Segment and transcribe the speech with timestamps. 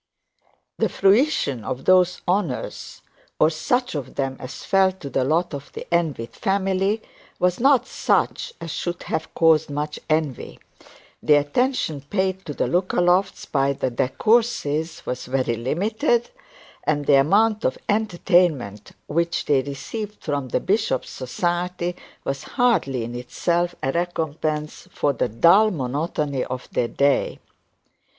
[0.79, 3.03] The fruition of these honours,
[3.39, 7.03] or such of them as fell to the lot of the envied family,
[7.37, 10.59] was not such as should have caused much envy.
[11.21, 16.31] The attention paid to the Lookalofts by the De Courcys was very limited,
[16.83, 17.77] and the amount of
[21.03, 21.95] society
[22.27, 27.39] was hardly in itself a recompense for the dull monotony of their day.